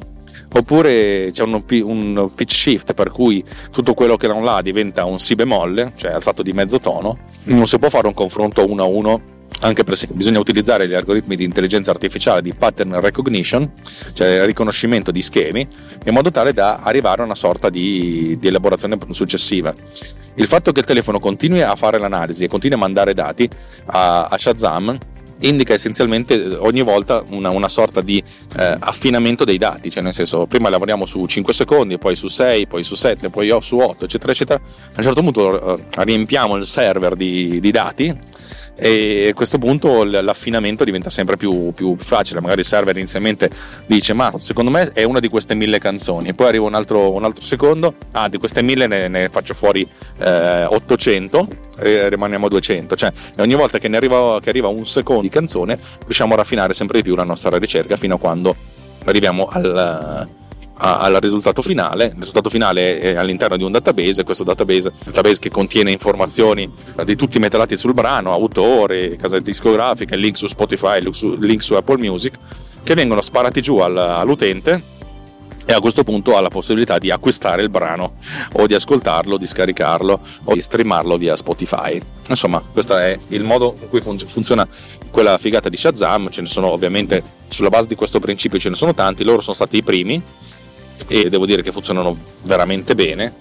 oppure 0.53 1.29
c'è 1.31 1.43
un, 1.43 1.63
un, 1.83 2.31
pitch 2.35 2.53
shift 2.53 2.93
per 2.93 3.09
cui 3.09 3.43
tutto 3.71 3.93
quello 3.93 4.17
che 4.17 4.27
da 4.27 4.33
un 4.33 4.43
La 4.43 4.61
diventa 4.61 5.05
un 5.05 5.19
Si 5.19 5.35
bemolle, 5.35 5.93
cioè 5.95 6.11
alzato 6.11 6.43
di 6.43 6.53
mezzo 6.53 6.79
tono, 6.79 7.17
non 7.45 7.65
si 7.65 7.79
può 7.79 7.89
fare 7.89 8.07
un 8.07 8.13
confronto 8.13 8.69
uno 8.69 8.83
a 8.83 8.87
uno 8.87 9.37
anche 9.61 9.83
perché 9.83 10.07
bisogna 10.13 10.39
utilizzare 10.39 10.87
gli 10.87 10.93
algoritmi 10.93 11.35
di 11.35 11.43
intelligenza 11.43 11.91
artificiale 11.91 12.41
di 12.41 12.53
pattern 12.53 12.99
recognition, 13.01 13.69
cioè 14.13 14.45
riconoscimento 14.45 15.11
di 15.11 15.21
schemi, 15.21 15.67
in 16.05 16.13
modo 16.13 16.31
tale 16.31 16.53
da 16.53 16.79
arrivare 16.81 17.21
a 17.21 17.25
una 17.25 17.35
sorta 17.35 17.69
di, 17.69 18.37
di 18.39 18.47
elaborazione 18.47 18.97
successiva. 19.09 19.73
Il 20.39 20.47
fatto 20.47 20.71
che 20.71 20.79
il 20.79 20.85
telefono 20.85 21.19
continui 21.19 21.61
a 21.61 21.75
fare 21.75 21.99
l'analisi 21.99 22.45
e 22.45 22.47
continui 22.47 22.77
a 22.77 22.79
mandare 22.79 23.13
dati 23.13 23.47
a, 23.87 24.27
a 24.27 24.37
Shazam 24.37 24.97
indica 25.41 25.73
essenzialmente 25.73 26.55
ogni 26.55 26.81
volta 26.81 27.23
una, 27.29 27.49
una 27.49 27.67
sorta 27.67 27.99
di 27.99 28.23
eh, 28.57 28.77
affinamento 28.79 29.43
dei 29.43 29.57
dati, 29.57 29.89
cioè 29.89 30.01
nel 30.01 30.13
senso 30.13 30.45
prima 30.47 30.69
lavoriamo 30.69 31.05
su 31.05 31.25
5 31.25 31.53
secondi, 31.53 31.97
poi 31.97 32.15
su 32.15 32.27
6, 32.27 32.67
poi 32.67 32.83
su 32.83 32.95
7, 32.95 33.29
poi 33.29 33.53
su 33.61 33.77
8, 33.77 34.05
eccetera, 34.05 34.31
eccetera. 34.31 34.61
A 34.61 34.93
un 34.95 35.03
certo 35.03 35.21
punto 35.21 35.77
eh, 35.77 35.83
riempiamo 36.03 36.55
il 36.55 36.65
server 36.65 37.15
di, 37.15 37.59
di 37.59 37.71
dati 37.71 38.17
e 38.79 39.29
a 39.31 39.33
questo 39.33 39.57
punto 39.57 40.03
l'affinamento 40.03 40.83
diventa 40.83 41.09
sempre 41.09 41.37
più, 41.37 41.71
più, 41.73 41.95
facile. 41.97 42.39
Magari 42.39 42.61
il 42.61 42.65
server 42.65 42.95
inizialmente 42.97 43.49
dice: 43.85 44.13
Ma 44.13 44.31
secondo 44.39 44.71
me 44.71 44.91
è 44.93 45.03
una 45.03 45.19
di 45.19 45.27
queste 45.27 45.55
mille 45.55 45.79
canzoni, 45.79 46.33
poi 46.33 46.47
arriva 46.47 46.65
un 46.65 46.73
altro, 46.73 47.11
un 47.11 47.23
altro 47.23 47.43
secondo, 47.43 47.93
ah, 48.11 48.29
di 48.29 48.37
queste 48.37 48.61
mille 48.61 48.87
ne, 48.87 49.07
ne 49.07 49.29
faccio 49.29 49.53
fuori 49.53 49.87
eh, 50.19 50.65
800 50.65 51.47
e 51.79 52.09
rimaniamo 52.09 52.45
a 52.45 52.49
200. 52.49 52.95
Cioè, 52.95 53.11
ogni 53.39 53.55
volta 53.55 53.79
che 53.79 53.87
ne 53.87 53.97
arriva, 53.97 54.39
che 54.41 54.49
arriva 54.49 54.67
un 54.67 54.85
secondo 54.85 55.21
di 55.21 55.29
canzone, 55.29 55.77
riusciamo 56.05 56.33
a 56.33 56.37
raffinare 56.37 56.73
sempre 56.73 56.97
di 56.97 57.03
più 57.03 57.15
la 57.15 57.23
nostra 57.23 57.57
ricerca 57.57 57.97
fino 57.97 58.15
a 58.15 58.19
quando 58.19 58.55
arriviamo 59.05 59.47
al 59.47 60.27
al 60.79 61.17
risultato 61.19 61.61
finale. 61.61 62.05
Il 62.05 62.19
risultato 62.19 62.49
finale 62.49 62.99
è 62.99 63.15
all'interno 63.15 63.57
di 63.57 63.63
un 63.63 63.71
database, 63.71 64.23
questo 64.23 64.43
database, 64.43 64.91
database 65.05 65.39
che 65.39 65.49
contiene 65.49 65.91
informazioni 65.91 66.71
di 67.03 67.15
tutti 67.15 67.37
i 67.37 67.39
metadati 67.39 67.75
sul 67.77 67.93
brano, 67.93 68.31
autore, 68.31 69.15
casette 69.15 69.49
discografiche, 69.51 70.15
link 70.15 70.37
su 70.37 70.47
Spotify, 70.47 71.01
link 71.01 71.61
su, 71.61 71.73
Apple 71.73 71.97
Music, 71.97 72.35
che 72.83 72.93
vengono 72.93 73.21
sparati 73.21 73.61
giù 73.61 73.77
all'utente 73.77 74.97
e 75.65 75.73
a 75.73 75.79
questo 75.79 76.03
punto 76.03 76.35
ha 76.35 76.41
la 76.41 76.49
possibilità 76.49 76.97
di 76.97 77.11
acquistare 77.11 77.61
il 77.61 77.69
brano 77.69 78.15
o 78.53 78.65
di 78.65 78.73
ascoltarlo, 78.73 79.37
di 79.37 79.45
scaricarlo 79.45 80.19
o 80.45 80.53
di 80.53 80.61
streamarlo 80.61 81.15
via 81.15 81.35
Spotify. 81.35 82.01
Insomma, 82.27 82.59
questo 82.59 82.97
è 82.97 83.15
il 83.27 83.43
modo 83.43 83.75
in 83.79 83.89
cui 83.89 84.01
funziona 84.01 84.67
quella 85.11 85.37
figata 85.37 85.69
di 85.69 85.77
Shazam, 85.77 86.29
ce 86.29 86.41
ne 86.41 86.47
sono 86.47 86.71
ovviamente 86.71 87.21
sulla 87.49 87.69
base 87.69 87.87
di 87.87 87.95
questo 87.95 88.19
principio 88.19 88.57
ce 88.57 88.69
ne 88.69 88.75
sono 88.75 88.95
tanti, 88.95 89.23
loro 89.23 89.41
sono 89.41 89.55
stati 89.55 89.77
i 89.77 89.83
primi 89.83 90.19
e 91.07 91.29
devo 91.29 91.45
dire 91.45 91.61
che 91.61 91.71
funzionano 91.71 92.17
veramente 92.43 92.95
bene, 92.95 93.33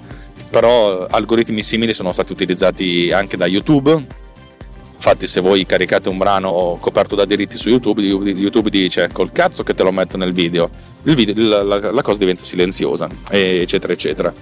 però 0.50 1.06
algoritmi 1.06 1.62
simili 1.62 1.92
sono 1.92 2.12
stati 2.12 2.32
utilizzati 2.32 3.10
anche 3.12 3.36
da 3.36 3.46
YouTube. 3.46 4.06
Infatti, 4.94 5.26
se 5.28 5.40
voi 5.40 5.64
caricate 5.64 6.08
un 6.08 6.18
brano 6.18 6.78
coperto 6.80 7.14
da 7.14 7.24
diritti 7.24 7.56
su 7.56 7.68
YouTube, 7.68 8.02
YouTube 8.02 8.68
dice 8.68 9.08
col 9.12 9.30
cazzo 9.30 9.62
che 9.62 9.74
te 9.74 9.84
lo 9.84 9.92
metto 9.92 10.16
nel 10.16 10.32
video, 10.32 10.68
video 11.02 11.62
la, 11.62 11.92
la, 11.92 12.02
cosa 12.02 12.18
diventa 12.18 12.42
silenziosa, 12.42 13.08
eccetera, 13.30 13.92
eccetera. 13.92 14.34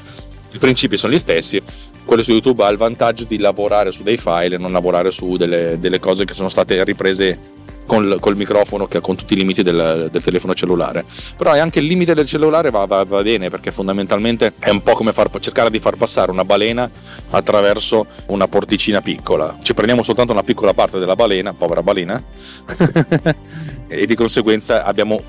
I 0.52 0.58
principi 0.58 0.96
sono 0.96 1.12
gli 1.12 1.18
stessi, 1.18 1.61
quello 2.06 2.23
su 2.23 2.32
YouTube 2.32 2.64
ha 2.64 2.68
il 2.68 2.78
vantaggio 2.78 3.25
di 3.25 3.37
lavorare 3.37 3.92
su 3.92 4.02
dei 4.02 4.16
file 4.16 4.54
e 4.54 4.58
non 4.58 4.73
lavorare 4.73 5.11
su 5.11 5.37
delle, 5.37 5.78
delle 5.78 5.99
cose 5.99 6.25
che 6.25 6.32
sono 6.32 6.49
state 6.49 6.82
riprese 6.85 7.38
col, 7.87 8.19
col 8.21 8.37
microfono 8.37 8.87
che 8.87 8.99
ha 8.99 9.00
con 9.00 9.16
tutti 9.16 9.35
i 9.35 9.37
limiti 9.37 9.62
del, 9.62 10.09
del, 10.11 10.23
telefono 10.23 10.55
cellulare. 10.55 11.05
Però 11.37 11.52
anche 11.52 11.78
il 11.78 11.87
limite 11.87 12.14
del 12.14 12.26
cellulare 12.26 12.71
va, 12.71 12.85
va, 12.85 13.05
va 13.05 13.23
bene 13.23 13.49
perché 13.49 13.71
fondamentalmente 13.71 14.55
è 14.59 14.71
un 14.71 14.83
po' 14.83 14.93
come 14.93 15.12
far, 15.12 15.31
cercare 15.38 15.71
di 15.71 15.78
far 15.78 15.97
passare 15.97 16.31
una 16.31 16.45
balena 16.45 16.90
attraverso 17.31 18.07
una 18.26 18.49
porticina 18.49 19.00
piccola. 19.00 19.57
Ci 19.62 19.73
prendiamo 19.75 20.02
soltanto 20.02 20.33
una 20.33 20.43
piccola 20.43 20.75
parte 20.75 20.99
della 20.99 21.16
balena, 21.16 21.55
povera 21.55 21.83
balena, 21.83 22.23
e 23.88 24.07
di 24.07 24.14
conseguenza 24.14 24.85
abbiamo 24.85 25.23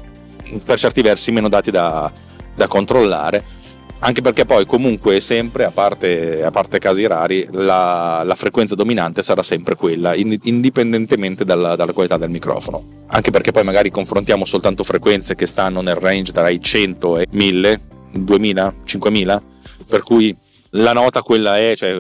per 0.64 0.80
certi 0.80 1.02
versi 1.02 1.32
meno 1.32 1.50
dati 1.50 1.72
da, 1.72 2.12
da 2.56 2.68
controllare 2.68 3.44
anche 4.00 4.22
perché 4.22 4.46
poi 4.46 4.66
comunque 4.66 5.20
sempre, 5.20 5.66
a 5.66 5.72
parte, 5.72 6.44
a 6.44 6.52
parte 6.52 6.80
casi 6.80 7.06
rari, 7.08 7.48
la, 7.52 8.22
la, 8.24 8.36
frequenza 8.36 8.76
dominante 8.76 9.22
sarà 9.22 9.42
sempre 9.42 9.76
quella, 9.76 10.14
indipendentemente 10.16 11.44
dalla, 11.44 11.76
dalla, 11.76 11.94
qualità 11.94 12.18
del 12.18 12.30
microfono. 12.30 13.06
Anche 13.08 13.32
perché 13.32 13.52
poi 13.52 13.64
magari 13.64 13.90
confrontiamo 13.90 14.46
soltanto 14.46 14.84
frequenze 14.84 15.36
che 15.36 15.46
stanno 15.46 15.82
nel 15.82 15.96
range 15.96 16.32
tra 16.32 16.50
i 16.50 16.62
100 16.62 17.18
e 17.18 17.28
1000, 17.32 17.82
2000, 18.12 18.74
5000, 18.84 19.44
per 19.88 20.04
cui 20.04 20.36
la 20.72 20.94
nota 20.94 21.22
quella 21.22 21.58
è, 21.58 21.74
cioè, 21.76 21.96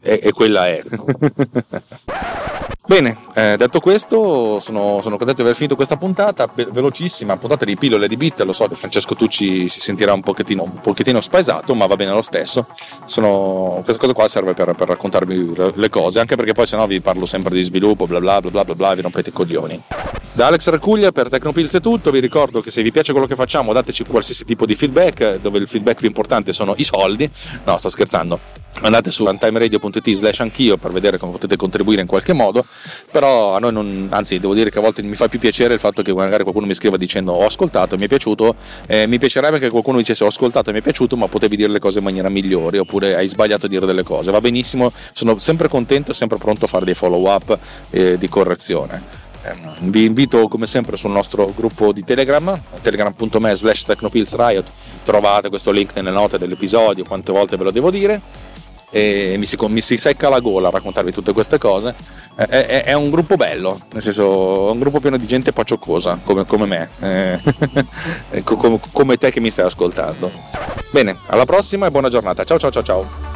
è, 0.00 0.18
è 0.18 0.32
quella 0.32 0.66
è. 0.66 0.82
Bene, 2.86 3.16
eh, 3.34 3.56
detto 3.58 3.80
questo, 3.80 4.60
sono, 4.60 5.00
sono, 5.02 5.16
contento 5.16 5.34
di 5.34 5.40
aver 5.42 5.56
finito 5.56 5.74
questa 5.74 5.96
puntata, 5.96 6.46
be- 6.46 6.68
velocissima, 6.70 7.36
puntata 7.36 7.64
di 7.64 7.76
pillole 7.76 8.06
di 8.06 8.16
bit, 8.16 8.42
lo 8.42 8.52
so 8.52 8.68
che 8.68 8.76
Francesco 8.76 9.16
Tucci 9.16 9.68
si 9.68 9.80
sentirà 9.80 10.12
un 10.12 10.20
pochettino, 10.20 10.62
un 10.62 10.78
pochettino 10.80 11.20
spaesato, 11.20 11.74
ma 11.74 11.86
va 11.86 11.96
bene 11.96 12.12
lo 12.12 12.22
stesso. 12.22 12.68
Sono, 13.04 13.80
questa 13.82 14.00
cosa 14.00 14.12
qua 14.12 14.28
serve 14.28 14.54
per, 14.54 14.72
per, 14.74 14.86
raccontarvi 14.86 15.72
le 15.74 15.88
cose, 15.88 16.20
anche 16.20 16.36
perché 16.36 16.52
poi 16.52 16.66
sennò 16.66 16.86
vi 16.86 17.00
parlo 17.00 17.26
sempre 17.26 17.54
di 17.54 17.62
sviluppo, 17.62 18.06
bla 18.06 18.20
bla 18.20 18.40
bla 18.40 18.50
bla 18.50 18.64
bla, 18.64 18.74
bla 18.76 18.94
vi 18.94 19.02
rompete 19.02 19.30
i 19.30 19.32
coglioni. 19.32 19.82
Da 20.32 20.46
Alex 20.46 20.68
Racuglia 20.68 21.10
per 21.10 21.28
Tecnopills 21.28 21.74
è 21.74 21.80
tutto, 21.80 22.12
vi 22.12 22.20
ricordo 22.20 22.60
che 22.60 22.70
se 22.70 22.82
vi 22.82 22.92
piace 22.92 23.10
quello 23.10 23.26
che 23.26 23.34
facciamo 23.34 23.72
dateci 23.72 24.04
qualsiasi 24.04 24.44
tipo 24.44 24.64
di 24.64 24.76
feedback, 24.76 25.40
dove 25.40 25.58
il 25.58 25.66
feedback 25.66 25.98
più 25.98 26.06
importante 26.06 26.52
sono 26.52 26.74
i 26.76 26.84
soldi, 26.84 27.28
no 27.64 27.78
sto 27.78 27.88
scherzando, 27.88 28.38
andate 28.82 29.10
su 29.10 29.24
untimeradio.it 29.24 30.12
slash 30.12 30.40
anch'io 30.40 30.76
per 30.76 30.92
vedere 30.92 31.18
come 31.18 31.32
potete 31.32 31.56
contribuire 31.56 32.02
in 32.02 32.06
qualche 32.06 32.32
modo 32.32 32.64
però 33.10 33.54
a 33.54 33.58
noi 33.58 33.72
non, 33.72 34.08
anzi 34.10 34.38
devo 34.38 34.54
dire 34.54 34.70
che 34.70 34.78
a 34.78 34.80
volte 34.80 35.02
mi 35.02 35.14
fa 35.14 35.28
più 35.28 35.38
piacere 35.38 35.74
il 35.74 35.80
fatto 35.80 36.02
che 36.02 36.12
magari 36.12 36.42
qualcuno 36.42 36.66
mi 36.66 36.74
scriva 36.74 36.96
dicendo 36.96 37.32
ho 37.32 37.44
ascoltato 37.44 37.96
mi 37.96 38.04
è 38.04 38.08
piaciuto, 38.08 38.54
eh, 38.86 39.06
mi 39.06 39.18
piacerebbe 39.18 39.58
che 39.58 39.70
qualcuno 39.70 39.98
dicesse 39.98 40.24
ho 40.24 40.28
ascoltato 40.28 40.72
mi 40.72 40.78
è 40.78 40.82
piaciuto 40.82 41.16
ma 41.16 41.28
potevi 41.28 41.56
dire 41.56 41.70
le 41.70 41.78
cose 41.78 41.98
in 41.98 42.04
maniera 42.04 42.28
migliore 42.28 42.78
oppure 42.78 43.16
hai 43.16 43.28
sbagliato 43.28 43.66
a 43.66 43.68
dire 43.68 43.86
delle 43.86 44.02
cose, 44.02 44.30
va 44.30 44.40
benissimo, 44.40 44.92
sono 45.12 45.38
sempre 45.38 45.68
contento 45.68 46.10
e 46.10 46.14
sempre 46.14 46.38
pronto 46.38 46.64
a 46.64 46.68
fare 46.68 46.84
dei 46.84 46.94
follow 46.94 47.28
up 47.28 47.58
eh, 47.90 48.18
di 48.18 48.28
correzione. 48.28 49.24
Ehm, 49.42 49.90
vi 49.90 50.04
invito 50.04 50.48
come 50.48 50.66
sempre 50.66 50.96
sul 50.96 51.10
nostro 51.10 51.52
gruppo 51.54 51.92
di 51.92 52.04
Telegram, 52.04 52.60
telegram.me 52.80 53.54
slash 53.54 53.84
technopillsriot, 53.84 54.70
trovate 55.04 55.48
questo 55.48 55.70
link 55.70 55.94
nelle 55.94 56.10
note 56.10 56.38
dell'episodio, 56.38 57.04
quante 57.04 57.32
volte 57.32 57.56
ve 57.56 57.64
lo 57.64 57.70
devo 57.70 57.90
dire 57.90 58.45
e 58.96 59.36
mi 59.36 59.44
si, 59.44 59.58
mi 59.68 59.82
si, 59.82 59.98
secca 59.98 60.30
la 60.30 60.40
gola 60.40 60.68
a 60.68 60.70
raccontarvi 60.70 61.12
tutte 61.12 61.34
queste 61.34 61.58
cose. 61.58 61.94
È, 62.34 62.44
è, 62.44 62.84
è, 62.84 62.92
un 62.94 63.10
gruppo 63.10 63.36
bello, 63.36 63.78
nel 63.92 64.00
senso, 64.00 64.68
è 64.68 64.70
un 64.70 64.78
gruppo 64.78 65.00
pieno 65.00 65.18
di 65.18 65.26
gente 65.26 65.52
pacioccosa, 65.52 66.18
come, 66.24 66.46
come 66.46 66.64
me, 66.64 66.88
eh, 67.00 68.40
come, 68.42 68.80
come 68.92 69.18
te 69.18 69.30
che 69.30 69.40
mi 69.40 69.50
stai 69.50 69.66
ascoltando. 69.66 70.32
Bene, 70.90 71.14
alla 71.26 71.44
prossima 71.44 71.86
e 71.86 71.90
buona 71.90 72.08
giornata. 72.08 72.44
Ciao 72.44 72.58
ciao 72.58 72.70
ciao 72.70 72.82
ciao. 72.82 73.35